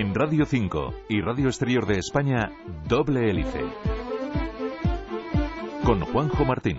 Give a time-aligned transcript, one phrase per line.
[0.00, 2.52] En Radio 5 y Radio Exterior de España,
[2.86, 3.64] Doble Hélice.
[5.84, 6.78] Con Juanjo Martín.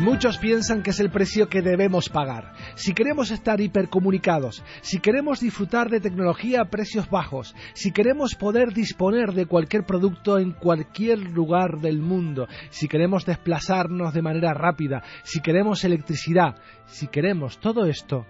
[0.00, 2.54] Muchos piensan que es el precio que debemos pagar.
[2.76, 8.72] Si queremos estar hipercomunicados, si queremos disfrutar de tecnología a precios bajos, si queremos poder
[8.72, 15.02] disponer de cualquier producto en cualquier lugar del mundo, si queremos desplazarnos de manera rápida,
[15.24, 18.24] si queremos electricidad, si queremos todo esto,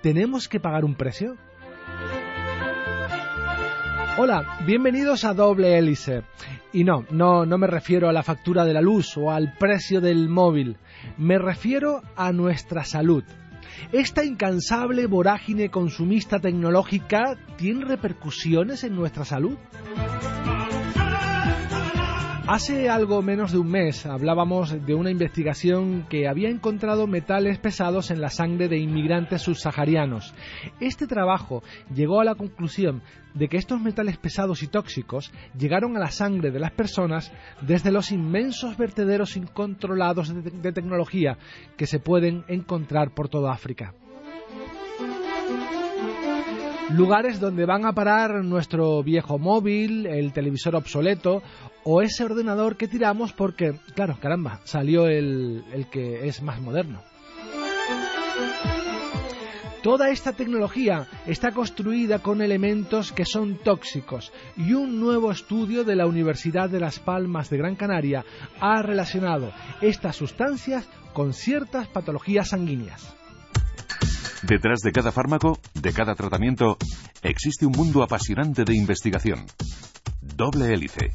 [0.00, 1.36] ¿tenemos que pagar un precio?
[4.18, 6.22] Hola, bienvenidos a Doble Hélice.
[6.72, 10.00] Y no, no, no me refiero a la factura de la luz o al precio
[10.00, 10.78] del móvil,
[11.18, 13.24] me refiero a nuestra salud.
[13.92, 19.58] ¿Esta incansable vorágine consumista tecnológica tiene repercusiones en nuestra salud?
[22.48, 28.12] Hace algo menos de un mes hablábamos de una investigación que había encontrado metales pesados
[28.12, 30.32] en la sangre de inmigrantes subsaharianos.
[30.78, 33.02] Este trabajo llegó a la conclusión
[33.34, 37.90] de que estos metales pesados y tóxicos llegaron a la sangre de las personas desde
[37.90, 41.38] los inmensos vertederos incontrolados de, tecnología
[41.76, 43.92] que se pueden encontrar por toda África
[46.90, 51.42] lugares donde van a parar nuestro viejo móvil, el televisor obsoleto
[51.84, 57.02] o ese ordenador que tiramos porque, claro, caramba, salió el, el que es más moderno.
[59.82, 65.94] Toda esta tecnología está construida con elementos que son tóxicos y un nuevo estudio de
[65.94, 68.24] la Universidad de Las Palmas de Gran Canaria
[68.60, 73.16] ha relacionado estas sustancias con ciertas patologías sanguíneas.
[74.42, 76.76] Detrás de cada fármaco, de cada tratamiento,
[77.22, 79.46] existe un mundo apasionante de investigación.
[80.20, 81.14] Doble hélice.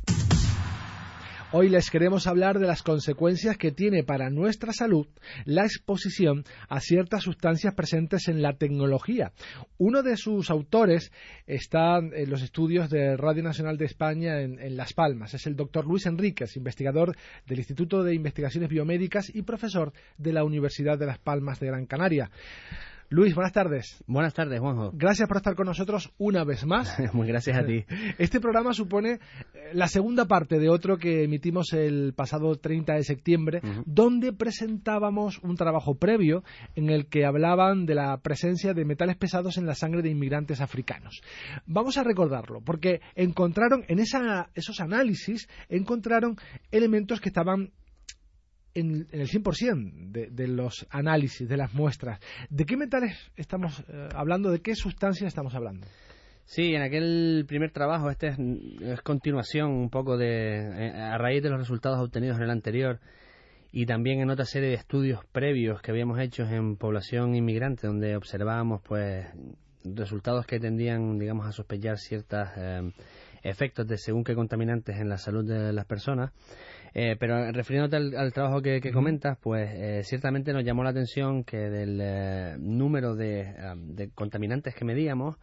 [1.53, 5.05] Hoy les queremos hablar de las consecuencias que tiene para nuestra salud
[5.43, 9.33] la exposición a ciertas sustancias presentes en la tecnología.
[9.77, 11.11] Uno de sus autores
[11.47, 15.33] está en los estudios de Radio Nacional de España en, Las Palmas.
[15.33, 20.45] Es el doctor Luis Enríquez, investigador del Instituto de Investigaciones Biomédicas y profesor de la
[20.45, 22.31] Universidad de Las Palmas de Gran Canaria.
[23.13, 24.01] Luis, buenas tardes.
[24.07, 24.91] Buenas tardes, Juanjo.
[24.93, 26.97] Gracias por estar con nosotros una vez más.
[27.13, 27.83] Muy gracias a ti.
[28.17, 29.19] Este programa supone
[29.53, 35.39] eh, la segunda parte de otro que emitimos el pasado 30 de septiembre, donde presentábamos
[35.39, 36.45] un trabajo previo
[36.75, 40.61] en el que hablaban de la presencia de metales pesados en la sangre de inmigrantes
[40.61, 41.21] africanos.
[41.65, 46.37] Vamos a recordarlo, porque encontraron en esos análisis, encontraron
[46.71, 47.73] elementos que estaban
[48.73, 52.19] en, el 100% de, de, los análisis, de las muestras.
[52.49, 54.51] ¿De qué metales estamos eh, hablando?
[54.51, 55.87] ¿De qué sustancias estamos hablando?
[56.45, 61.49] Sí, en aquel primer trabajo, este es, continuación un poco de, eh, a raíz de
[61.49, 62.99] los resultados obtenidos en el anterior
[63.71, 68.17] y también en otra serie de estudios previos que habíamos hecho en población inmigrante, donde
[68.17, 69.27] observábamos pues
[69.85, 72.91] resultados que tendían, digamos, a sospechar ciertos eh,
[73.43, 76.31] efectos de según qué contaminantes en la salud de las personas.
[76.93, 81.57] Eh, pero refiriéndote al, trabajo que, comentas, pues eh, ciertamente nos llamó la atención que
[81.57, 85.37] del eh, número de, contaminantes que medíamos,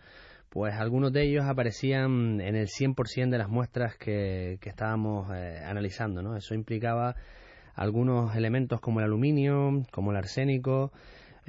[0.51, 6.23] pues algunos de ellos aparecían en el 100% de las muestras que, que estábamos analizando,
[6.23, 6.37] ¿no?
[6.37, 7.17] Eso implicaba
[7.75, 10.93] algunos elementos como el aluminio, como el arsénico,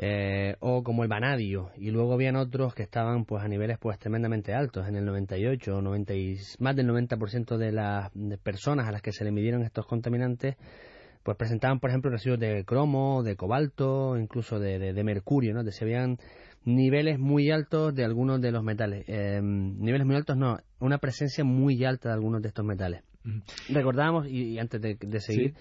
[0.02, 1.72] eh, o como el vanadio.
[1.78, 4.88] Y luego habían otros que estaban pues a niveles pues tremendamente altos.
[4.88, 6.14] En el 98 o 90
[6.60, 8.10] más del 90% de las
[8.42, 10.56] personas a las que se le midieron estos contaminantes
[11.22, 15.74] pues presentaban por ejemplo residuos de cromo de cobalto incluso de, de, mercurio no de
[15.74, 16.18] se habían
[16.64, 19.04] niveles muy altos de algunos de los metales.
[19.10, 23.04] Eh, niveles muy altos no una presencia muy alta de algunos de estos metales.
[23.68, 25.56] Recordábamos y, antes de, seguir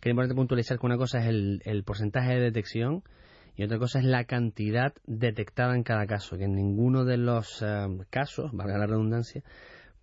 [0.00, 3.04] que importante puntualizar que una cosa es el, el porcentaje de detección
[3.56, 7.62] y otra cosa es la cantidad detectada en cada caso, que en ninguno de los
[7.62, 9.42] eh, casos, valga la redundancia,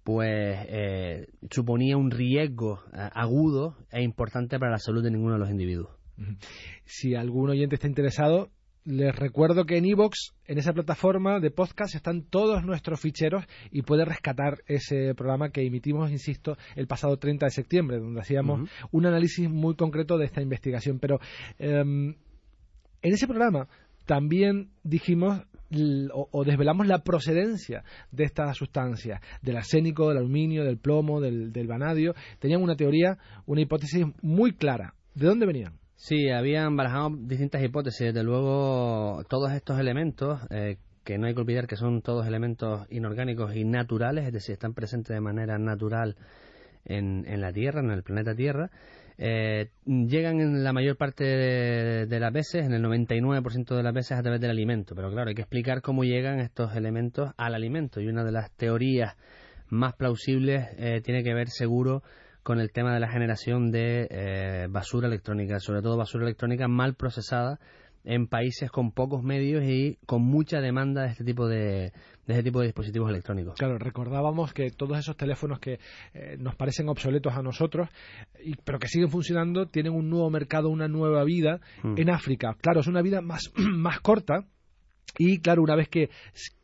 [0.04, 5.40] pues eh, suponía un riesgo eh, agudo e importante para la salud de ninguno de
[5.40, 5.92] los individuos.
[6.86, 8.52] Si algún oyente está interesado,
[8.84, 13.84] les recuerdo que en iVoox, en esa plataforma de podcast, están todos nuestros ficheros y
[13.84, 19.06] puede rescatar ese programa que emitimos, insisto, el pasado 30 de septiembre, donde hacíamos un
[19.06, 21.00] análisis muy concreto de esta investigación.
[21.00, 21.20] Pero
[21.60, 22.16] em,
[23.02, 23.68] en ese programa
[24.06, 25.42] también dijimos
[26.14, 32.14] o, desvelamos la procedencia de estas sustancias, del arsénico, del aluminio, del plomo, del, vanadio,
[32.40, 34.96] tenían una teoría, una hipótesis muy clara.
[35.16, 35.74] ¿De dónde venían?
[35.96, 38.08] Sí, habían barajado distintas hipótesis.
[38.08, 42.86] Desde luego, todos estos elementos, eh, que no hay que olvidar que son todos elementos
[42.90, 46.16] inorgánicos y naturales, es decir, están presentes de manera natural
[46.86, 48.72] en, en la Tierra, en el planeta Tierra,
[49.24, 54.18] eh, llegan en la mayor parte de, las veces, en el 99% de las veces
[54.18, 54.96] a través del alimento.
[54.96, 58.02] Pero claro, hay que explicar cómo llegan estos elementos al alimento.
[58.02, 59.16] Y una de las teorías
[59.70, 62.02] más plausibles eh, tiene que ver seguro
[62.42, 66.96] con el tema de la generación de eh, basura electrónica, sobre todo basura electrónica mal
[66.96, 67.60] procesada
[68.04, 71.94] en países con pocos medios y con mucha demanda de este tipo de,
[72.26, 73.56] de este tipo de dispositivos electrónicos.
[73.58, 75.80] Claro, recordábamos que todos esos teléfonos que
[76.14, 77.90] eh, nos parecen obsoletos a nosotros,
[78.64, 81.96] pero que siguen funcionando, tienen un nuevo mercado, una nueva vida mm.
[81.98, 82.56] en África.
[82.62, 84.46] Claro, es una vida más, más corta
[85.18, 86.10] y claro, una vez que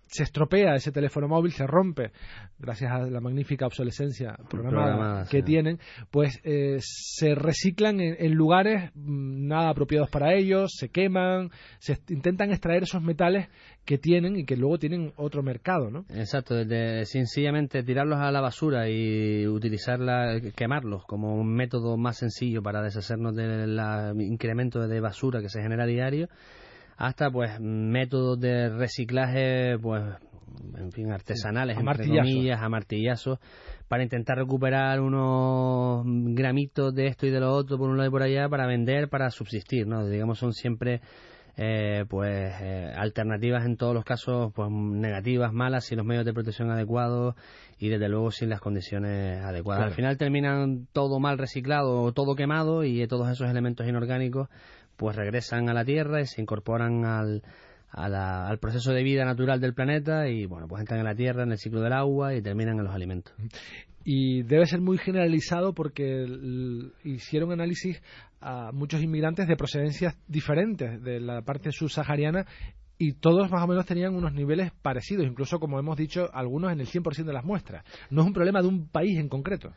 [0.08, 2.12] se estropea ese teléfono móvil, se rompe,
[2.60, 5.80] gracias a la magnífica obsolescencia programada, que tienen,
[6.12, 11.50] pues eh, se reciclan en, lugares mm, nada apropiados para ellos, se queman,
[11.80, 13.48] se intentan extraer esos metales
[13.86, 16.06] que tienen y que luego tienen otro mercado, ¿no?
[16.10, 22.62] Exacto, desde sencillamente tirarlos a la basura y utilizarla, quemarlos como un método más sencillo
[22.62, 23.80] para deshacernos del
[24.20, 26.28] incremento de basura que se genera a diario
[26.98, 30.04] hasta pues métodos de reciclaje pues
[30.78, 33.40] en fin artesanales a entre comillas a martillazos
[33.88, 36.04] para intentar recuperar unos
[36.36, 39.10] gramitos de esto y de lo otro por un lado y por allá para vender
[39.10, 41.02] para subsistir no digamos son siempre
[41.60, 46.32] eh, pues eh, alternativas en todos los casos pues negativas malas sin los medios de
[46.32, 47.34] protección adecuados
[47.80, 49.86] y desde luego sin las condiciones adecuadas.
[49.86, 54.50] Al final terminan todo mal reciclado o todo quemado y todos esos elementos inorgánicos
[54.98, 57.44] pues regresan a la Tierra y se incorporan al,
[57.92, 61.52] al proceso de vida natural del planeta y bueno, pues entran en la Tierra, en
[61.52, 63.34] el ciclo del agua y terminan en los alimentos.
[64.04, 66.26] Y debe ser muy generalizado porque
[67.04, 68.02] hicieron análisis
[68.40, 72.46] a muchos inmigrantes de procedencias diferentes de la parte subsahariana
[72.98, 76.80] y todos más o menos tenían unos niveles parecidos, incluso como hemos dicho, algunos en
[76.80, 77.84] el 100% de las muestras.
[78.10, 79.72] No es un problema de un país en concreto.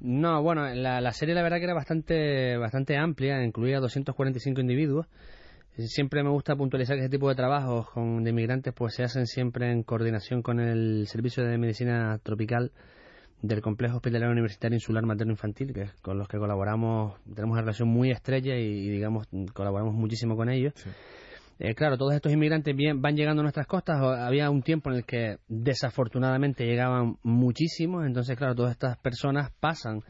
[0.00, 5.06] No, bueno, la, la serie la verdad que era bastante, bastante amplia, incluía 245 individuos.
[5.76, 9.26] Siempre me gusta puntualizar que este tipo de trabajos con, de inmigrantes pues se hacen
[9.26, 12.72] siempre en coordinación con el Servicio de Medicina Tropical
[13.42, 17.88] del Complejo Hospitalario Universitario Insular Materno Infantil, que con los que colaboramos, tenemos una relación
[17.88, 20.74] muy estrecha y, digamos colaboramos muchísimo con ellos.
[21.62, 24.00] Eh, claro, todos estos inmigrantes bien, van llegando a nuestras costas.
[24.00, 30.00] Había un tiempo en el que desafortunadamente llegaban muchísimos, entonces, claro, todas estas personas pasan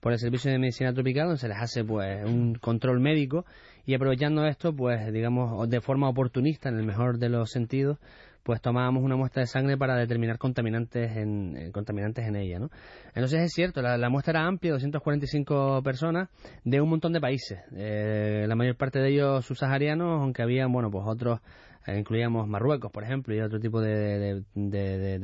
[0.00, 3.46] por el servicio de medicina tropical donde se les hace pues un control médico
[3.86, 7.98] y aprovechando esto pues digamos de forma oportunista en el mejor de los sentidos
[8.46, 12.70] pues tomábamos una muestra de sangre para determinar contaminantes en, eh, contaminantes en ella, ¿no?
[13.08, 16.28] Entonces es cierto, la, muestra era amplia, 245 personas
[16.62, 20.92] de un montón de países, eh, la mayor parte de ellos subsaharianos, aunque había, bueno,
[20.92, 21.40] pues otros,
[21.88, 24.44] eh, incluíamos Marruecos, por ejemplo, y otro tipo de,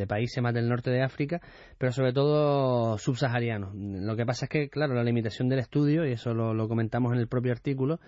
[0.08, 1.40] países más del norte de África,
[1.78, 3.72] pero sobre todo subsaharianos.
[3.72, 7.20] Lo que pasa es que, claro, la limitación del estudio, y eso lo comentamos en
[7.20, 8.00] el propio artículo,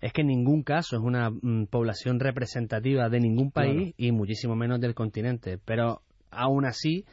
[0.00, 4.54] es que en ningún caso es una mm, población representativa de ningún país y muchísimo
[4.54, 5.58] menos del continente.
[5.64, 7.04] Pero aún así,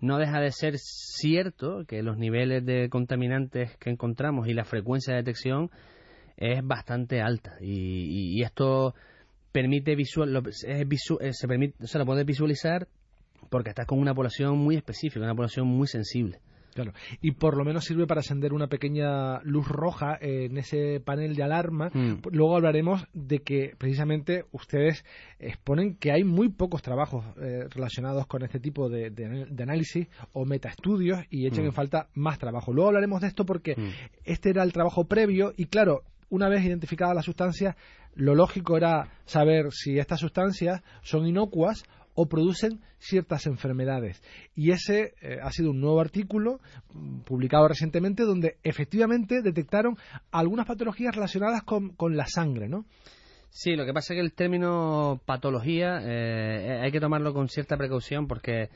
[0.00, 5.14] no deja de ser cierto que los niveles de contaminantes que encontramos y la frecuencia
[5.14, 5.70] de detección
[6.36, 7.56] es bastante alta.
[7.60, 8.94] Y, esto
[9.52, 12.88] permite visual, lo, eh, se, permite, se lo puede visualizar
[13.50, 16.40] porque estás con una población muy específica, una población muy sensible.
[16.74, 21.36] Claro, y por lo menos sirve para encender una pequeña luz roja en ese panel
[21.36, 21.90] de alarma.
[21.94, 22.14] Mm.
[22.32, 25.04] Luego hablaremos de que precisamente ustedes
[25.38, 29.06] exponen que hay muy pocos trabajos eh, relacionados con este tipo de,
[29.62, 31.68] análisis o metaestudios y echan mm.
[31.68, 32.72] en falta más trabajo.
[32.72, 33.88] Luego hablaremos de esto porque mm.
[34.24, 37.76] este era el trabajo previo y claro, una vez identificada la sustancia,
[38.16, 44.22] lo lógico era saber si estas sustancias son inocuas o producen ciertas enfermedades.
[44.54, 46.60] Y ese eh, ha sido un nuevo artículo
[46.92, 49.96] mm, publicado recientemente donde efectivamente detectaron
[50.30, 52.84] algunas patologías relacionadas con, con la sangre, ¿no?
[53.50, 57.76] Sí, lo que pasa es que el término patología eh, hay que tomarlo con cierta
[57.76, 58.68] precaución porque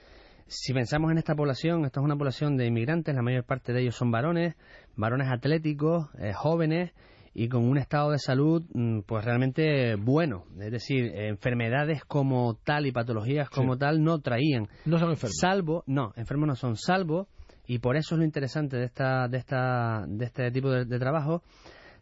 [0.47, 3.83] si pensamos en esta población, esta es una población de inmigrantes, la mayor parte de
[3.83, 4.55] ellos son varones,
[4.97, 6.93] varones atléticos, eh, jóvenes,
[7.39, 10.45] y con un estado de salud mm, pues realmente bueno.
[10.61, 14.67] Es decir, enfermedades como tal y patologías como tal no traían.
[14.85, 15.37] No son enfermos.
[15.41, 17.29] Salvo, no, enfermos no son, salvo,
[17.65, 21.45] y por eso es lo interesante de, esta, de, esta, de este tipo de, trabajo,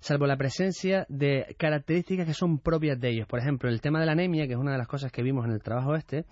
[0.00, 3.26] salvo la presencia de características que son propias de ellos.
[3.26, 5.44] Por ejemplo, el tema de la anemia, que es una de las cosas que vimos
[5.44, 6.24] en el trabajo este,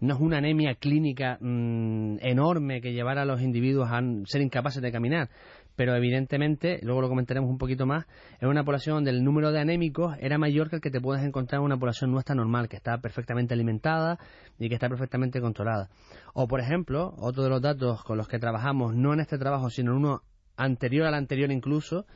[0.00, 4.82] no es una anemia clínica mm, enorme que llevara a los individuos a ser incapaces
[4.82, 5.30] de caminar,
[5.76, 8.06] pero evidentemente, luego lo comentaremos un poquito más,
[8.40, 11.22] es una población donde el número de anémicos era mayor que el que te puedes
[11.22, 14.18] encontrar en una población nuestra normal, que está perfectamente alimentada
[14.58, 15.90] y que está perfectamente controlada.
[16.34, 19.70] O, por ejemplo, otro de los datos con los que trabajamos, no en este trabajo,
[19.70, 20.22] sino en uno
[20.56, 22.06] anterior al anterior incluso,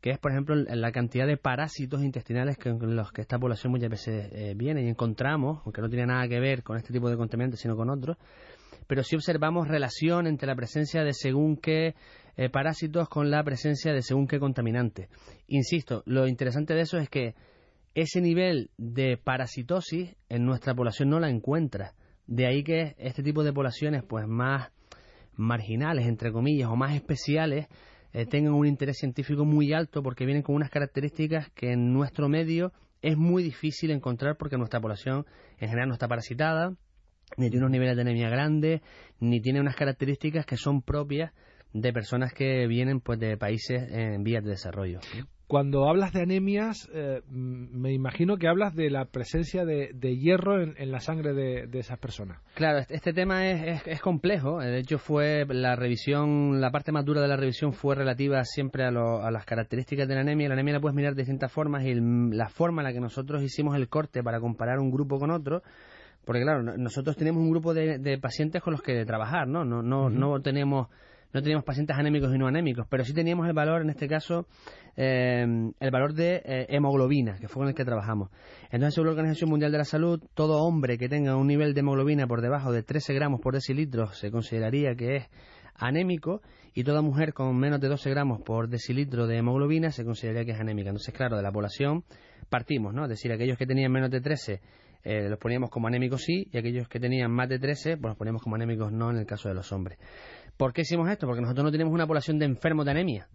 [0.00, 3.90] que es, por ejemplo, la cantidad de parásitos intestinales con los que esta población muchas
[3.90, 7.18] veces eh, viene y encontramos, aunque no tiene nada que ver con este tipo de
[7.18, 8.16] contaminantes, sino con otros,
[8.86, 11.94] pero sí observamos relación entre la presencia de según qué
[12.40, 15.10] eh, parásitos con la presencia de según qué contaminante.
[15.46, 17.34] Insisto, lo interesante de eso es que
[17.94, 21.92] ese nivel de parasitosis en nuestra población no la encuentra.
[22.26, 24.72] De ahí que este tipo de poblaciones, pues más
[25.34, 27.66] marginales, entre comillas, o más especiales,
[28.14, 32.30] eh, tengan un interés científico muy alto porque vienen con unas características que en nuestro
[32.30, 35.26] medio es muy difícil encontrar porque nuestra población
[35.58, 36.74] en general no está parasitada,
[37.36, 38.80] ni tiene unos niveles de anemia grandes,
[39.18, 41.32] ni tiene unas características que son propias
[41.72, 45.00] de personas que vienen pues de países en vías de desarrollo.
[45.50, 50.92] Cuando hablas de anemias, eh, me imagino que hablas de la presencia de, hierro en,
[50.92, 52.38] la sangre de, esas personas.
[52.54, 54.60] Claro, este, este tema es, complejo.
[54.60, 58.84] De hecho, fue la revisión, la parte más dura de la revisión fue relativa siempre
[58.84, 60.46] a, las características de la anemia.
[60.46, 63.42] La anemia la puedes mirar de distintas formas y la forma en la que nosotros
[63.42, 65.64] hicimos el corte para comparar un grupo con otro
[66.24, 69.64] porque claro, nosotros tenemos un grupo de, pacientes con los que trabajar, ¿no?
[69.64, 70.88] No, no, no tenemos
[71.32, 74.46] no teníamos pacientes anémicos y no anémicos, pero sí teníamos el valor, en este caso,
[74.96, 75.44] eh,
[75.78, 78.30] el valor de eh, hemoglobina, que fue con el que trabajamos.
[78.70, 81.80] Entonces, según la Organización Mundial de la Salud, todo hombre que tenga un nivel de
[81.80, 85.28] hemoglobina por debajo de 13 gramos por decilitro se consideraría que es
[85.74, 86.42] anémico
[86.74, 90.52] y toda mujer con menos de 12 gramos por decilitro de hemoglobina se consideraría que
[90.52, 90.90] es anémica.
[90.90, 92.04] Entonces, claro, de la población
[92.48, 93.04] partimos, ¿no?
[93.04, 94.60] Es decir, aquellos que tenían menos de 13
[95.02, 98.16] eh, los poníamos como anémicos sí y aquellos que tenían más de 13 pues los
[98.18, 99.98] poníamos como anémicos no en el caso de los hombres.
[100.60, 101.26] ¿Por qué hicimos esto?
[101.26, 103.28] Porque nosotros no tenemos una población de enfermos de anemia.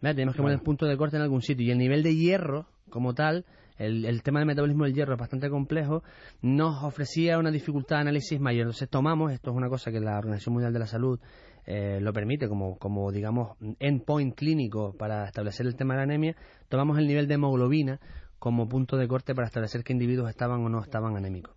[0.00, 1.66] Tenemos que poner el punto de corte en algún sitio.
[1.66, 3.44] Y el nivel de hierro, como tal,
[3.76, 6.02] el, tema del metabolismo del hierro es bastante complejo,
[6.40, 8.62] nos ofrecía una dificultad de análisis mayor.
[8.62, 11.20] Entonces tomamos, esto es una cosa que la Organización Mundial de la Salud
[11.66, 16.36] eh, lo permite como, como, digamos, endpoint clínico para establecer el tema de la anemia,
[16.70, 18.00] tomamos el nivel de hemoglobina
[18.38, 21.54] como punto de corte para establecer qué individuos estaban o no estaban anémicos.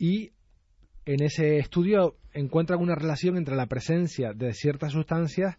[0.00, 0.32] Y
[1.06, 5.56] en ese estudio encuentran una relación entre la presencia de ciertas sustancias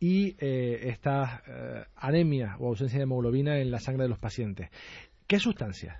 [0.00, 4.70] y eh, esta eh, anemia o ausencia de hemoglobina en la sangre de los pacientes.
[5.26, 5.96] ¿Qué sustancias?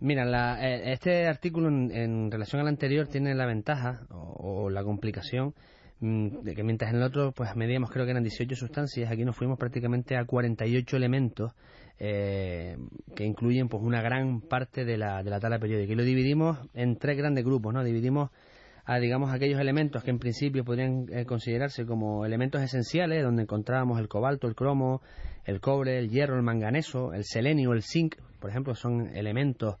[0.00, 5.54] Mira, eh, este artículo en, relación al anterior tiene la ventaja o, la complicación
[6.00, 9.24] mm, de que mientras en el otro pues medíamos creo que eran 18 sustancias, aquí
[9.24, 11.52] nos fuimos prácticamente a 48 elementos
[11.98, 16.58] que incluyen pues una gran parte de la, de la tabla periódica y lo dividimos
[16.74, 17.82] en tres grandes grupos, ¿no?
[17.82, 18.30] Dividimos
[18.88, 24.00] a digamos aquellos elementos que en principio podrían eh, considerarse como elementos esenciales, donde encontrábamos
[24.00, 25.02] el cobalto, el cromo,
[25.44, 29.76] el cobre, el hierro, el manganeso, el selenio, el zinc, por ejemplo, son elementos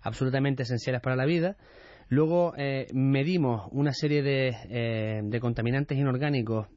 [0.00, 1.58] absolutamente esenciales para la vida.
[2.08, 6.68] Luego eh, medimos una serie de, eh, de, contaminantes inorgánicos,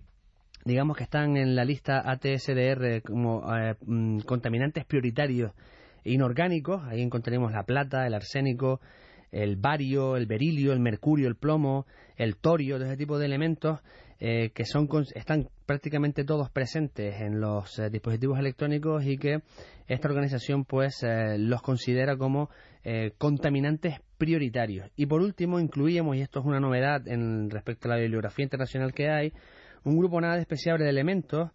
[0.66, 3.44] digamos que están en la lista ATSDR como
[3.86, 5.52] mm, contaminantes prioritarios
[6.04, 6.84] inorgánicos.
[6.86, 8.80] Ahí encontraremos la plata, el arsénico,
[9.32, 11.86] el bario, el berilio, el mercurio, el plomo,
[12.18, 13.80] el torio, todo ese tipo de elementos
[14.22, 19.40] eh, que son están prácticamente todos presentes en los eh, dispositivos electrónicos y que
[19.88, 22.50] esta organización pues eh, los considera como
[23.18, 24.90] contaminantes prioritarios.
[24.96, 28.94] Y por último incluíamos, y esto es una novedad en respecto a la bibliografía internacional
[28.94, 29.34] que hay,
[29.90, 31.52] un grupo nada despreciable de elementos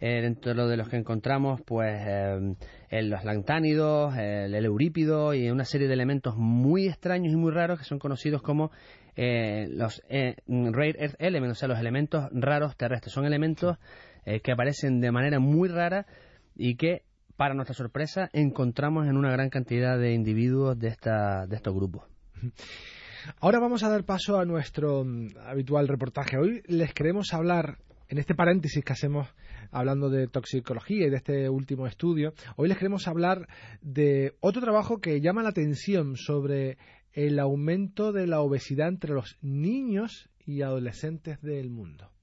[0.00, 5.86] eh, dentro de los que encontramos pues eh, los lantánidos, el, eurípido y una serie
[5.86, 8.70] de elementos muy extraños y muy raros que son conocidos como
[9.16, 13.12] eh, los rare earth elements, o sea, los elementos raros terrestres.
[13.12, 13.78] Son elementos
[14.24, 16.06] que aparecen de manera muy rara
[16.56, 17.02] y que
[17.36, 22.04] para nuestra sorpresa encontramos en una gran cantidad de individuos de, esta, de estos grupos.
[23.40, 26.36] Ahora vamos a dar paso a nuestro mm, habitual reportaje.
[26.36, 27.78] Hoy les queremos hablar,
[28.08, 29.28] en este paréntesis que hacemos
[29.70, 33.48] hablando de toxicología y de este último estudio, hoy les queremos hablar
[33.80, 36.76] de otro trabajo que llama la atención sobre
[37.12, 42.13] el aumento de la obesidad entre los niños y adolescentes del mundo.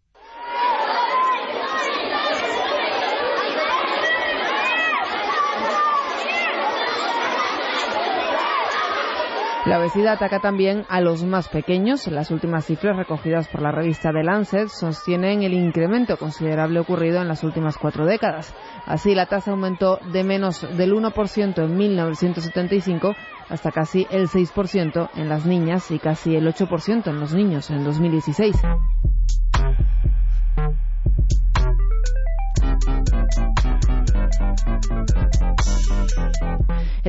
[9.64, 12.08] La obesidad ataca también a los más pequeños.
[12.08, 17.28] Las últimas cifras recogidas por la revista The Lancet sostienen el incremento considerable ocurrido en
[17.28, 18.56] las últimas cuatro décadas.
[18.88, 23.14] Así, la tasa aumentó de menos del 1% en 1975
[23.50, 27.84] hasta casi el 6% en las niñas y casi el 8% en los niños en
[27.84, 28.56] 2016.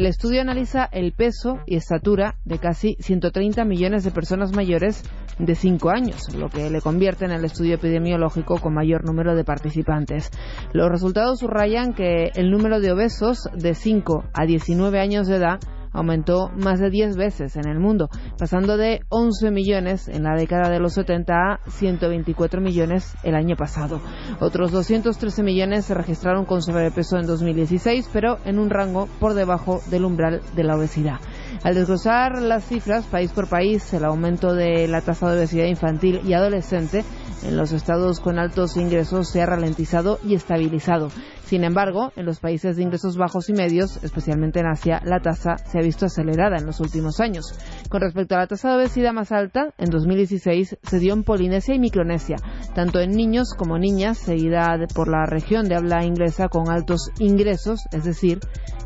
[0.02, 5.04] El estudio analiza el peso y estatura de casi 130 millones de personas mayores
[5.38, 9.44] de 5 años, lo que le convierte en el estudio epidemiológico con mayor número de
[9.44, 10.32] participantes.
[10.72, 15.60] Los resultados subrayan que el número de obesos de 5 a 19 años de edad
[15.92, 18.08] aumentó más de 10 veces en el mundo,
[18.38, 23.56] pasando de 11 millones en la década de los 70 a 124 millones el año
[23.56, 24.00] pasado.
[24.40, 29.80] Otros 213 millones se registraron con sobrepeso en 2016, pero en un rango por debajo
[29.90, 31.20] del umbral de la obesidad.
[31.62, 36.20] Al desglosar las cifras país por país, el aumento de la tasa de obesidad infantil
[36.24, 37.04] y adolescente
[37.42, 41.08] en los estados con altos ingresos se ha ralentizado y estabilizado.
[41.52, 45.58] Sin embargo, en los países de ingresos bajos y medios, especialmente en Asia, la tasa
[45.58, 47.44] se ha visto acelerada en los últimos años.
[47.90, 51.74] Con respecto a la tasa de obesidad más alta, en 2016 se dio en Polinesia
[51.74, 52.36] y Micronesia,
[52.74, 57.80] tanto en niños como niñas, seguida por la región de habla inglesa con altos ingresos,
[57.92, 58.40] es decir,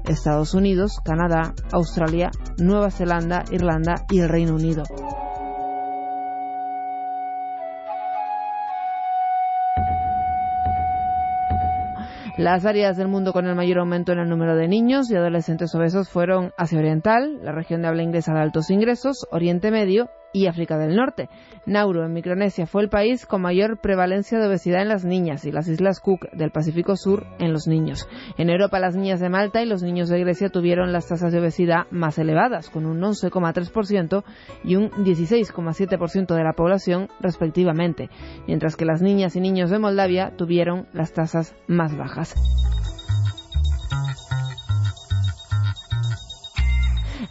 [0.04, 4.82] Estados Unidos, Canadá, Australia, Nueva Zelanda, Irlanda y el Reino Unido.
[12.36, 15.74] Las áreas del mundo con el mayor aumento en el número de niños y adolescentes
[15.74, 20.48] obesos fueron Asia Oriental, la región de habla inglesa de altos ingresos, Oriente Medio y
[20.48, 21.30] África del Norte.
[21.64, 25.50] Nauru, en Micronesia, fue el país con mayor prevalencia de obesidad en las niñas y
[25.50, 28.06] las Islas Cook del Pacífico Sur en los niños.
[28.36, 31.40] En Europa, las niñas de Malta y los niños de Grecia tuvieron las tasas de
[31.40, 34.24] obesidad más elevadas, con un 11,3%
[34.62, 38.10] y un 16,7% de la población, respectivamente,
[38.46, 42.34] mientras que las niñas y niños de Moldavia tuvieron las tasas más bajas.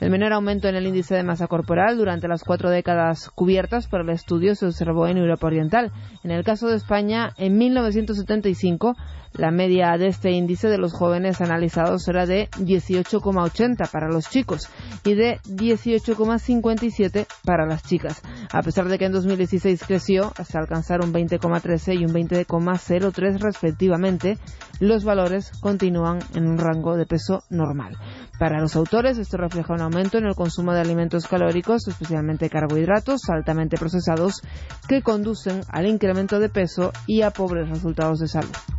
[0.02, 4.02] El menor aumento en el índice de masa corporal durante las cuatro décadas cubiertas por
[4.02, 5.92] el estudio se observó en Europa Oriental.
[6.24, 8.96] En el caso de España, en 1975,
[9.38, 14.70] la media de este índice de los jóvenes analizados era de 18,80 para los chicos
[15.04, 18.22] y de 18,57 para las chicas,
[18.52, 24.38] a pesar de que en 2016 creció hasta alcanzar un 20,13 y un 20,03 respectivamente,
[24.80, 27.98] los valores continúan en un rango de peso normal.
[28.40, 33.30] Para los autores, esto refleja un aumento en el consumo de alimentos calóricos, especialmente carbohidratos
[33.30, 34.42] altamente procesados,
[34.88, 38.75] que conducen al incremento de peso y a pobres resultados de salud.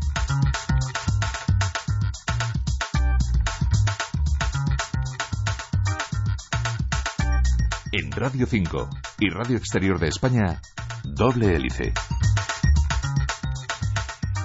[7.99, 10.61] En Radio 5 y Radio Exterior de España,
[11.03, 11.95] doble hélice.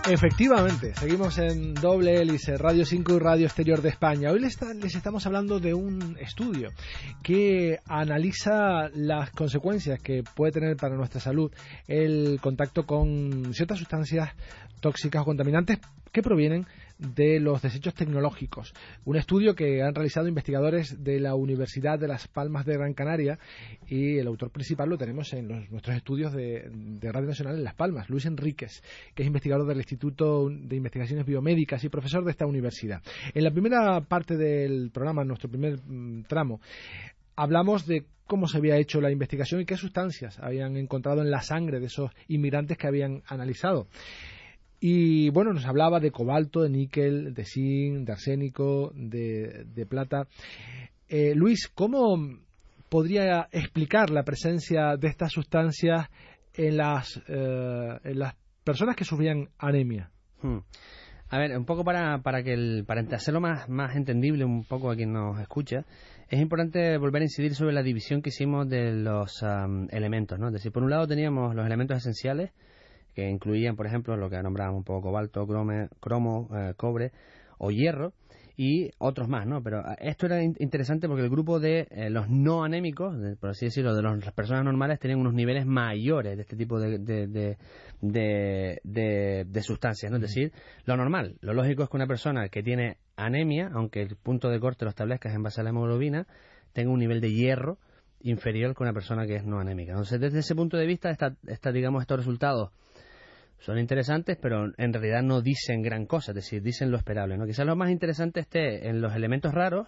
[0.10, 4.32] Efectivamente, seguimos en doble hélice, Radio 5 y Radio Exterior de España.
[4.32, 4.58] Hoy les,
[4.96, 6.70] estamos hablando de un estudio
[7.22, 11.52] que analiza las consecuencias que puede tener para nuestra salud
[11.90, 14.30] el contacto con ciertas sustancias
[14.80, 15.80] tóxicas o contaminantes
[16.14, 16.68] que provienen
[17.02, 18.74] de los desechos tecnológicos.
[19.06, 23.40] Un estudio que han realizado investigadores de la Universidad de Las Palmas de Gran Canaria
[23.88, 26.70] y el autor principal lo tenemos en nuestros estudios de,
[27.02, 28.84] Radio Nacional en Las Palmas, Luis Enríquez,
[29.16, 33.02] que es investigador del Instituto de Investigaciones Biomédicas y profesor de esta universidad.
[33.34, 36.62] En la primera parte del programa, en nuestro primer mm, tramo,
[37.36, 41.42] hablamos de cómo se había hecho la investigación y qué sustancias habían encontrado en la
[41.42, 43.88] sangre de esos inmigrantes que habían analizado.
[44.84, 50.28] Y bueno, nos hablaba de cobalto, de níquel, de zinc, de arsénico, de, plata.
[51.08, 52.18] Eh, Luis, ¿cómo
[52.90, 56.10] podría explicar la presencia de estas sustancias
[56.56, 60.10] en las, eh, en las personas que sufrían anemia?
[60.42, 60.62] Hmm.
[61.30, 64.90] A ver, un poco para, para, que el, para hacerlo más, más entendible un poco
[64.90, 65.86] a quien nos escucha,
[66.28, 69.46] es importante volver a incidir sobre la división que hicimos de los
[69.92, 70.48] elementos, ¿no?
[70.48, 72.52] Es decir, por un lado teníamos los elementos esenciales,
[73.14, 75.46] que incluían, por ejemplo, lo que nombrábamos un poco cobalto,
[76.00, 77.12] cromo, eh, cobre
[77.58, 78.14] o hierro
[78.58, 79.64] y otros más, ¿no?
[79.64, 83.66] Pero eh, esto era interesante porque el grupo de eh, los no anémicos, por así
[83.66, 87.58] decirlo, de las personas normales, tenían unos niveles mayores de este tipo de, de,
[88.02, 90.18] de, de, sustancias, ¿no?
[90.18, 90.52] Es decir,
[90.86, 94.60] lo normal, lo lógico es que una persona que tiene anemia, aunque el punto de
[94.60, 96.28] corte lo establezcas en base a la hemoglobina,
[96.74, 97.78] tenga un nivel de hierro
[98.24, 99.92] inferior que una persona que es no anémica.
[99.92, 102.72] Entonces, desde ese punto de vista, esta, digamos, estos resultados
[103.62, 107.38] son interesantes, pero en realidad no dicen gran cosa, es decir, dicen lo esperable.
[107.38, 107.46] ¿no?
[107.46, 109.88] Quizás lo más interesante esté en los elementos raros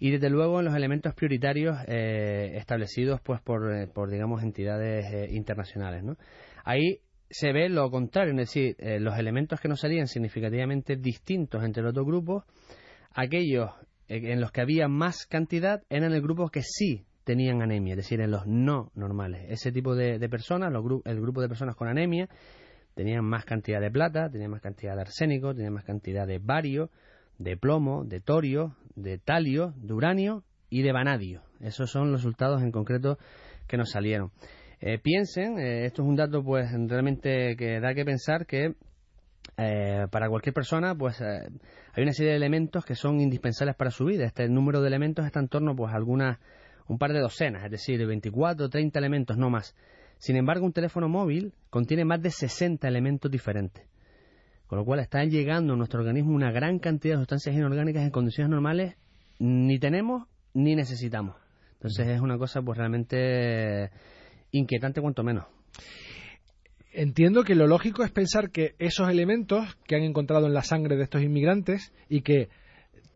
[0.00, 5.12] y desde luego en los elementos prioritarios eh, establecidos pues por, eh, por digamos entidades
[5.12, 6.16] eh, internacionales ¿no?
[6.64, 11.82] ahí se ve lo contrario es decir los elementos que no serían significativamente distintos entre
[11.82, 12.44] los dos grupos
[13.12, 13.70] aquellos
[14.06, 18.22] en los que había más cantidad eran el grupo que sí tenían anemia, es decir,
[18.22, 19.44] en los no normales.
[19.50, 20.72] Ese tipo de, personas,
[21.04, 22.26] el grupo de personas con anemia,
[22.98, 26.90] tenían más cantidad de plata, tenían más cantidad de arsénico, tenían más cantidad de bario,
[27.38, 31.42] de plomo, de torio, de talio, de uranio y de vanadio.
[31.60, 33.16] Esos son los resultados en concreto
[33.68, 34.32] que nos salieron.
[34.80, 38.74] Eh, piensen, eh, esto es un dato pues realmente que da que pensar que
[39.56, 44.06] eh, para cualquier persona pues hay una serie de elementos que son indispensables para su
[44.06, 44.24] vida.
[44.24, 46.40] Este número de elementos está en torno pues a algunas
[46.88, 49.76] un par de docenas, es decir, 24 o 30 elementos, no más.
[50.18, 53.86] Sin embargo, un teléfono móvil contiene más de 60 elementos diferentes.
[54.66, 58.10] Con lo cual está llegando a nuestro organismo una gran cantidad de sustancias inorgánicas en
[58.10, 58.96] condiciones normales
[59.38, 61.36] ni tenemos ni necesitamos.
[61.74, 63.90] Entonces es una cosa pues realmente
[64.50, 65.46] inquietante cuanto menos.
[66.92, 70.96] Entiendo que lo lógico es pensar que esos elementos que han encontrado en la sangre
[70.96, 72.48] de estos inmigrantes y que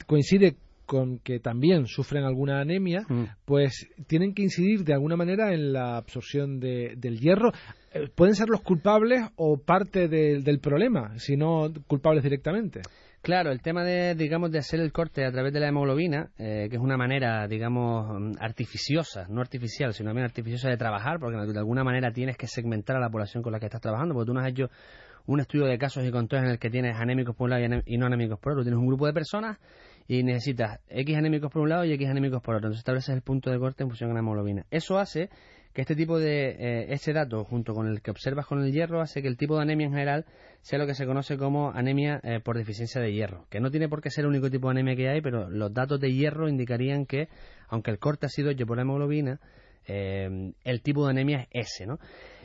[0.06, 3.24] coincide con que también sufren alguna anemia, mm.
[3.44, 7.52] pues tienen que incidir de alguna manera en la absorción de, del hierro.
[7.92, 12.80] Eh, ¿Pueden ser los culpables o parte del problema, si no culpables directamente?
[13.22, 16.66] Claro, el tema de, digamos, de hacer el corte a través de la hemoglobina, eh,
[16.68, 21.58] que es una manera, digamos, artificiosa, no artificial, sino bien artificiosa de trabajar, porque de
[21.58, 24.34] alguna manera tienes que segmentar a la población con la que estás trabajando, porque tú
[24.34, 24.70] no has hecho
[25.26, 27.96] un estudio de casos y controles en el que tienes anémicos por un lado y
[27.96, 28.64] no anémicos por otro.
[28.64, 29.58] Tienes un grupo de personas
[30.08, 32.68] y necesitas X anémicos por un lado y X anémicos por otro.
[32.68, 34.66] Entonces estableces el punto de corte en función de la hemoglobina.
[34.70, 35.30] Eso hace
[35.72, 39.00] que este tipo de, eh, ese dato, junto con el que observas con el hierro,
[39.00, 40.26] hace que el tipo de anemia en general
[40.60, 43.88] sea lo que se conoce como anemia eh, por deficiencia de hierro, que no tiene
[43.88, 46.48] por qué ser el único tipo de anemia que hay, pero los datos de hierro
[46.48, 47.28] indicarían que,
[47.68, 49.40] aunque el corte ha sido hecho por la hemoglobina,
[49.86, 51.98] eh, el tipo de anemia es ese, ¿no?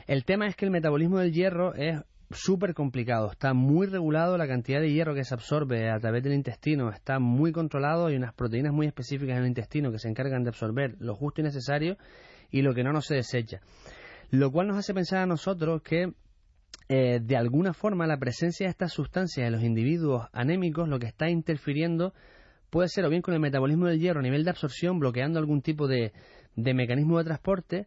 [0.06, 3.30] El tema es que el metabolismo del hierro es súper complicado.
[3.30, 6.90] Está muy regulado la cantidad de hierro que se absorbe a través del intestino.
[6.90, 8.06] Está muy controlado.
[8.06, 11.40] Hay unas proteínas muy específicas en el intestino que se encargan de absorber lo justo
[11.40, 11.96] y necesario
[12.50, 13.60] y lo que no, no se desecha.
[14.30, 16.12] Lo cual nos hace pensar a nosotros que
[16.88, 21.06] eh, de alguna forma la presencia de estas sustancias en los individuos anémicos lo que
[21.06, 22.14] está interfiriendo
[22.70, 25.62] puede ser o bien con el metabolismo del hierro a nivel de absorción, bloqueando algún
[25.62, 26.12] tipo de,
[26.56, 27.86] de mecanismo de transporte,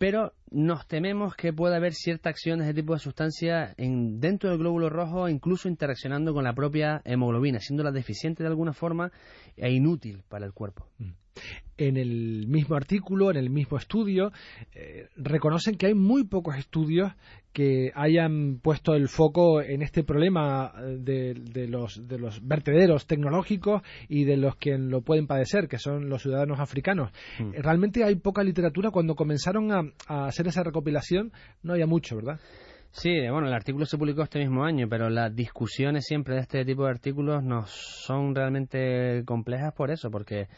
[0.00, 4.48] pero nos tememos que pueda haber cierta acción de ese tipo de sustancia en, dentro
[4.48, 9.12] del glóbulo rojo, incluso interaccionando con la propia hemoglobina, siéndola deficiente de alguna forma
[9.58, 10.86] e inútil para el cuerpo.
[10.96, 11.19] Mm
[11.80, 14.32] en el mismo artículo, en el mismo estudio,
[14.74, 17.12] eh, reconocen que hay muy pocos estudios
[17.52, 23.82] que hayan puesto el foco en este problema eh, de, los, de los vertederos tecnológicos
[24.08, 27.12] y de los que lo pueden padecer, que son los ciudadanos africanos.
[27.38, 27.52] Mm.
[27.54, 28.90] Realmente hay poca literatura.
[28.90, 32.40] Cuando comenzaron a, a hacer esa recopilación, no había mucho, ¿verdad?
[32.92, 36.64] Sí, bueno, el artículo se publicó este mismo año, pero las discusiones siempre de este
[36.64, 40.48] tipo de artículos no son realmente complejas por eso, porque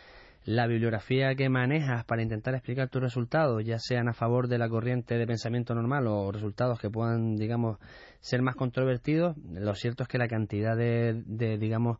[0.44, 4.68] la bibliografía que manejas para intentar explicar tus resultados, ya sean a favor de la
[4.68, 7.78] corriente de pensamiento normal o resultados que puedan, digamos,
[8.20, 11.22] ser más controvertidos, lo cierto es que la cantidad de,
[11.58, 11.98] digamos,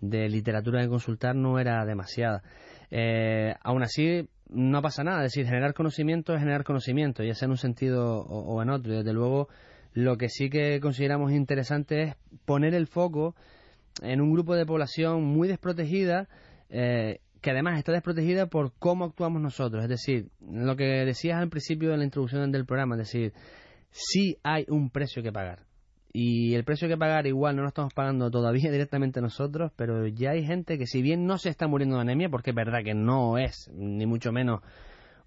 [0.00, 2.42] de literatura que consultar no era demasiada.
[2.90, 7.46] Eh, aún así, no pasa nada, es decir, generar conocimiento es generar conocimiento, ya sea
[7.46, 8.92] en un sentido o, en otro.
[8.92, 9.48] Desde luego,
[9.92, 13.34] lo que sí que consideramos interesante es poner el foco
[14.02, 16.28] en un grupo de población muy desprotegida
[16.70, 19.82] eh, que además está desprotegida por cómo actuamos nosotros.
[19.82, 23.32] Es decir, lo que decías al principio de la introducción del programa, es decir,
[23.90, 25.64] sí hay un precio que pagar.
[26.12, 30.30] Y el precio que pagar igual no lo estamos pagando todavía directamente nosotros, pero ya
[30.30, 32.94] hay gente que si bien no se está muriendo de anemia, porque es verdad que
[32.94, 34.60] no es ni mucho menos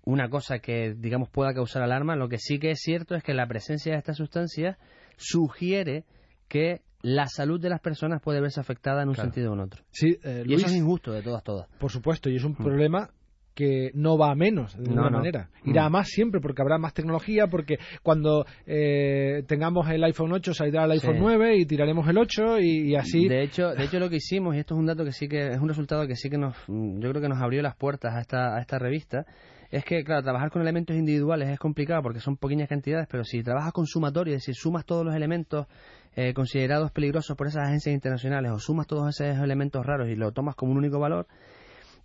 [0.06, 3.34] una cosa que digamos pueda causar alarma, lo que sí que es cierto es que
[3.34, 4.78] la presencia de estas sustancias
[5.18, 6.06] sugiere
[6.48, 9.84] que la salud de las personas puede verse afectada en un sentido o en otro.
[9.92, 11.68] Sí, eh, y eso es injusto de todas, todas.
[11.80, 12.64] Por supuesto, y es un mm.
[12.64, 13.10] problema
[13.56, 15.50] que no va a menos de ninguna manera.
[15.64, 15.86] Irá mm.
[15.86, 20.84] a más siempre porque habrá más tecnología, porque cuando eh, tengamos el iPhone 8 saldrá
[20.84, 23.30] el iPhone 9 y tiraremos el 8 y, así.
[23.30, 25.48] De hecho, de hecho lo que hicimos, y esto es un dato que sí que
[25.48, 28.20] es un resultado que sí que nos, yo creo que nos abrió las puertas a
[28.20, 29.26] esta, a esta revista,
[29.72, 33.42] es que, claro, trabajar con elementos individuales es complicado porque son pequeñas cantidades, pero si
[33.42, 35.68] trabajas con sumatorio, es decir, sumas todos los elementos
[36.16, 40.32] eh, considerados peligrosos por esas agencias internacionales o sumas todos esos elementos raros y lo
[40.32, 41.28] tomas como un único valor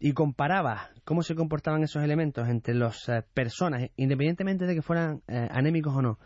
[0.00, 5.22] y comparabas cómo se comportaban esos elementos entre las eh, personas, independientemente de que fueran
[5.28, 6.18] eh, anémicos o no,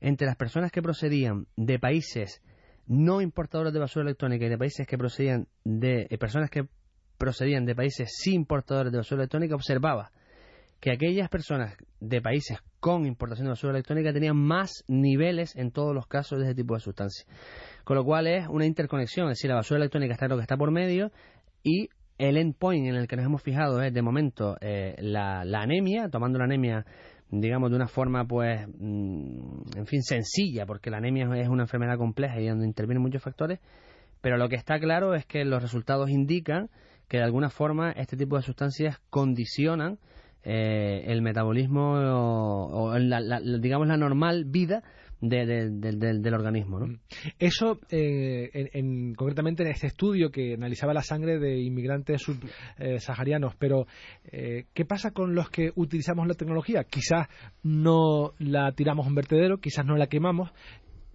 [0.00, 2.42] entre las personas que procedían de países
[2.86, 6.66] no importadores de basura electrónica y de países que procedían de personas que
[7.16, 10.10] procedían de países sin importadores de basura electrónica, observaba
[10.82, 15.94] que aquellas personas de países con importación de basura electrónica tenían más niveles en todos
[15.94, 17.24] los casos de ese tipo de sustancias.
[17.84, 20.56] Con lo cual es una interconexión, es decir, la basura electrónica está lo que está
[20.56, 21.12] por medio
[21.62, 26.08] y el endpoint en el que nos hemos fijado es de momento eh, la, anemia,
[26.08, 26.84] tomando la anemia
[27.30, 31.96] digamos, de una forma, pues, mm, en fin, sencilla, porque la anemia es una enfermedad
[31.96, 33.60] compleja y donde intervienen muchos factores,
[34.20, 36.70] pero lo que está claro es que los resultados indican
[37.06, 39.98] que de alguna forma este tipo de sustancias condicionan
[40.44, 44.82] eh, el metabolismo o, la, digamos la normal vida
[45.22, 46.80] del organismo.
[46.80, 46.98] ¿no?
[47.38, 53.86] Eso, eh, en, concretamente en este estudio que analizaba la sangre de inmigrantes subsaharianos, pero
[54.24, 56.84] eh, ¿qué pasa con los que utilizamos la tecnología?
[56.84, 57.28] Quizás
[57.62, 60.50] no la tiramos a un vertedero, quizás no la quemamos,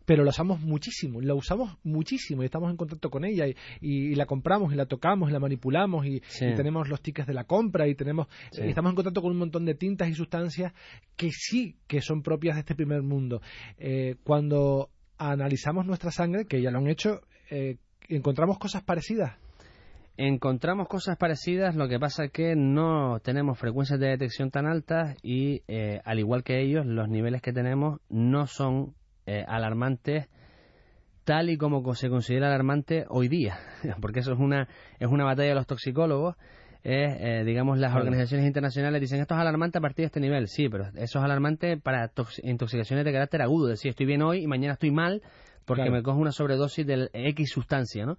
[0.08, 3.46] pero la usamos muchísimo, la usamos muchísimo y estamos en contacto con ella
[3.82, 6.22] y, la compramos y la tocamos y la manipulamos y,
[6.56, 9.76] tenemos los tickets de la compra y tenemos estamos en contacto con un montón de
[9.76, 10.72] tintas y sustancias
[11.17, 13.41] que sí que son propias de este primer mundo.
[13.78, 17.76] Eh, cuando analizamos nuestra sangre, que ya lo han hecho, eh,
[18.08, 19.38] encontramos cosas parecidas.
[20.15, 25.17] Encontramos cosas parecidas, lo que pasa es que no tenemos frecuencias de detección tan altas
[25.22, 28.96] y, eh, al igual que ellos, los niveles que tenemos no son
[29.28, 30.28] eh, alarmantes
[31.24, 33.60] tal y como se considera alarmante hoy día,
[34.02, 36.36] porque eso es una, es una batalla de los toxicólogos.
[36.90, 40.48] Eh, digamos, las organizaciones internacionales dicen esto es alarmante a partir de este nivel.
[40.48, 42.10] Sí, pero eso es alarmante para
[42.44, 43.68] intoxicaciones de carácter agudo.
[43.68, 45.22] Es decir, estoy bien hoy y mañana estoy mal
[45.66, 48.18] porque me cojo una sobredosis de X sustancia, ¿no?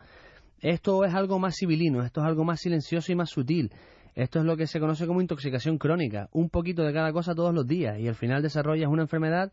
[0.61, 3.73] Esto es algo más civilino, esto es algo más silencioso y más sutil.
[4.15, 6.29] Esto es lo que se conoce como intoxicación crónica.
[6.33, 9.51] Un poquito de cada cosa todos los días y al final desarrollas una enfermedad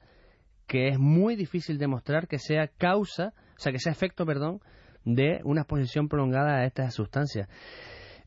[0.68, 4.60] que es muy difícil demostrar que sea causa, o sea, que sea efecto, perdón,
[5.04, 7.48] de una exposición prolongada a estas sustancias.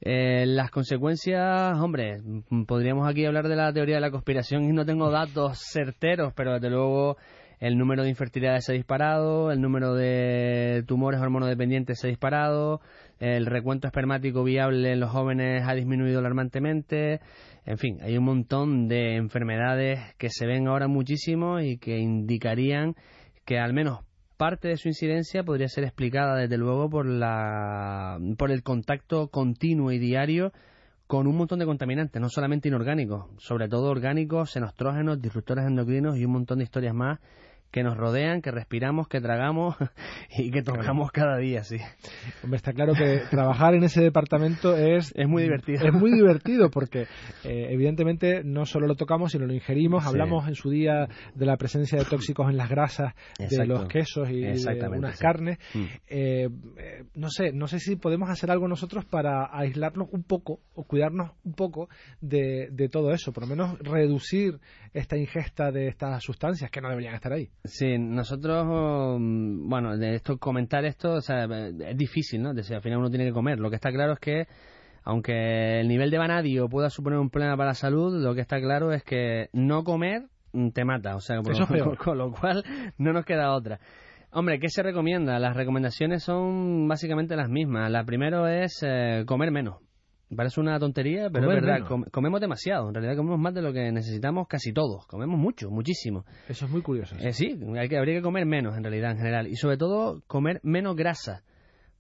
[0.01, 2.21] Eh, las consecuencias, hombre,
[2.67, 6.55] podríamos aquí hablar de la teoría de la conspiración y no tengo datos certeros, pero
[6.55, 7.17] desde luego
[7.59, 12.81] el número de infertilidades se ha disparado, el número de tumores hormonodependientes se ha disparado,
[13.19, 17.21] el recuento espermático viable en los jóvenes ha disminuido alarmantemente,
[17.65, 22.95] en fin, hay un montón de enfermedades que se ven ahora muchísimo y que indicarían
[23.45, 24.01] que al menos
[24.37, 29.91] parte de su incidencia podría ser explicada desde luego por la por el contacto continuo
[29.91, 30.53] y diario
[31.09, 36.25] con un montón de contaminantes, no solamente inorgánicos, sobre todo orgánicos, xenostrógenos, disruptores endocrinos y
[36.25, 37.19] un montón de historias más
[37.71, 39.77] que nos rodean, que respiramos, que tragamos
[40.39, 41.77] y que tocamos cada día, sí.
[42.43, 45.13] Hombre, está claro que trabajar en ese departamento es...
[45.15, 45.87] Es muy divertido.
[45.87, 47.03] Es muy divertido porque
[47.45, 50.07] eh, evidentemente no solo lo tocamos, sino lo ingerimos.
[50.07, 54.31] Hablamos en su día de la presencia de tóxicos en las grasas, de los quesos
[54.31, 55.59] y de algunas carnes.
[55.75, 55.85] Mm.
[56.09, 60.61] Eh, eh, no sé, no sé si podemos hacer algo nosotros para aislarnos un poco
[60.75, 61.89] o cuidarnos un poco
[62.21, 64.59] de, de todo eso, por lo menos reducir
[64.95, 67.51] esta ingesta de estas sustancias que no deberían estar ahí.
[67.65, 72.55] Sí, nosotros, um, bueno, de esto comentar esto, o sea, es difícil, ¿no?
[72.55, 73.59] Decir, al final uno tiene que comer.
[73.59, 74.47] Lo que está claro es que,
[75.03, 78.61] aunque el nivel de vanadio pueda suponer un problema para la salud, lo que está
[78.61, 80.29] claro es que no comer
[80.73, 81.41] te mata, o sea,
[82.05, 82.65] con lo cual
[82.97, 83.81] no nos queda otra.
[84.31, 85.39] Hombre, ¿qué se recomienda?
[85.39, 87.91] Las recomendaciones son básicamente las mismas.
[87.91, 89.79] La primero es eh, comer menos.
[90.35, 92.89] Parece una tontería, pero es verdad, comemos demasiado.
[92.89, 95.07] En realidad comemos más de lo que necesitamos casi todos.
[95.07, 96.27] Comemos mucho, muchísimo.
[96.49, 97.17] Eso es muy curioso.
[97.19, 99.47] Eh, sí, hay que, habría que comer menos en realidad, en general.
[99.47, 101.45] Y sobre todo comer menos grasa.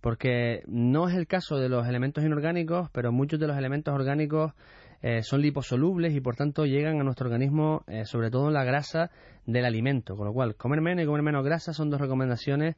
[0.02, 4.52] Porque no es el caso de los elementos inorgánicos, pero muchos de los elementos orgánicos
[5.00, 8.62] eh, son liposolubles y por tanto llegan a nuestro organismo eh, sobre todo en la
[8.62, 9.10] grasa
[9.46, 10.16] del alimento.
[10.16, 12.76] Con lo cual, comer menos y comer menos grasa son dos recomendaciones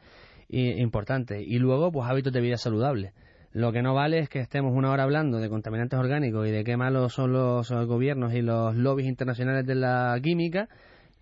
[0.49, 1.43] importantes.
[1.45, 3.13] Y luego, pues hábitos de vida saludables
[3.53, 6.63] lo que no vale es que estemos una hora hablando de contaminantes orgánicos y de
[6.63, 10.69] qué malos son los, gobiernos y los lobbies internacionales de la química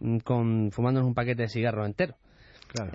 [0.00, 2.16] mm, con fumándonos un paquete de cigarros entero.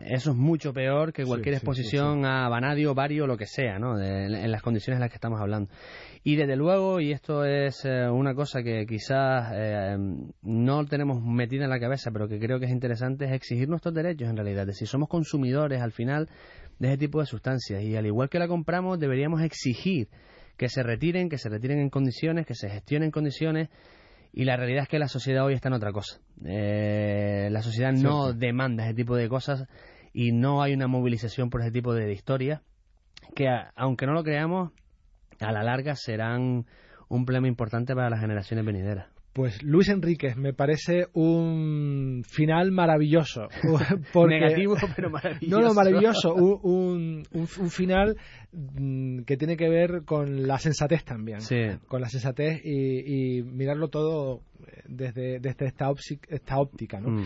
[0.06, 4.00] Eso es mucho peor que cualquier exposición a vanadio, vario, lo que sea, ¿no?
[4.00, 5.72] en las condiciones en las que estamos hablando.
[6.24, 9.98] Y desde luego, y esto es eh, una cosa que quizás eh,
[10.44, 13.96] no tenemos metida en la cabeza, pero que creo que es interesante, es exigir nuestros
[13.96, 14.62] derechos en realidad.
[14.62, 16.30] Es decir, somos consumidores al final
[16.80, 20.10] de ese tipo de sustancias y al igual que la compramos deberíamos exigir
[20.58, 23.70] que se retiren, que se retiren en condiciones, que se gestionen en condiciones
[24.32, 26.20] y la realidad es que la sociedad hoy está en otra cosa.
[26.44, 29.68] Eh, la sociedad no demanda ese tipo de cosas
[30.12, 32.62] y no hay una movilización por ese tipo de, historias
[33.36, 34.72] que aunque no lo creamos
[35.40, 36.66] a la larga serán
[37.10, 39.13] un problema importante para las generaciones venideras.
[39.34, 43.48] Pues Luis Enríquez, me parece un final maravilloso.
[44.28, 45.60] Negativo, pero maravilloso.
[45.60, 46.34] No, no, maravilloso.
[46.36, 48.16] Un, un, un, final
[48.52, 51.42] mm, que tiene que ver con la sensatez también.
[51.42, 51.62] Sí.
[51.88, 54.42] Con la sensatez y, y mirarlo todo
[54.86, 55.92] desde, desde esta,
[56.30, 57.00] esta óptica.
[57.00, 57.10] ¿no?
[57.10, 57.26] Mm.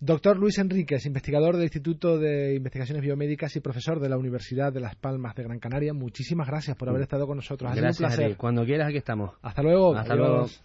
[0.00, 4.80] Doctor Luis Enríquez, investigador del Instituto de Investigaciones Biomédicas y profesor de la Universidad de
[4.80, 7.70] Las Palmas de Gran Canaria, muchísimas gracias por haber estado con nosotros.
[7.70, 8.36] Ha Gracias sido un placer.
[8.36, 9.34] Cuando quieras, aquí estamos.
[9.42, 9.96] Hasta luego.
[9.96, 10.62] Hasta Adiós.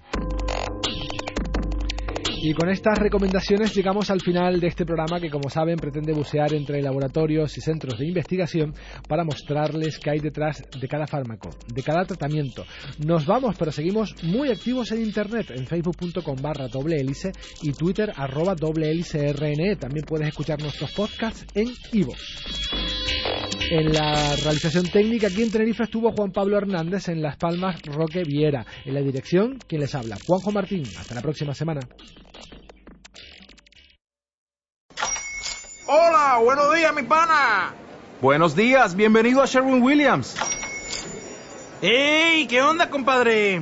[2.43, 6.51] Y con estas recomendaciones llegamos al final de este programa que, como saben, pretende bucear
[6.55, 8.73] entre laboratorios y centros de investigación
[9.07, 12.65] para mostrarles qué hay detrás de cada fármaco, de cada tratamiento.
[13.05, 18.11] Nos vamos, pero seguimos muy activos en Internet, en facebook.com barra doble hélice y twitter
[18.15, 19.75] arroba doble RNE.
[19.75, 22.13] También puedes escuchar nuestros podcasts en Ivo.
[23.59, 28.23] En la realización técnica aquí en Tenerife estuvo Juan Pablo Hernández, en Las Palmas Roque
[28.23, 28.65] Viera.
[28.85, 30.83] En la dirección, quien les habla, Juanjo Martín.
[30.99, 31.81] Hasta la próxima semana.
[35.87, 37.73] Hola, buenos días, mi pana.
[38.21, 40.35] Buenos días, bienvenido a Sherwin Williams.
[41.81, 42.45] ¡Ey!
[42.47, 43.61] ¿Qué onda, compadre?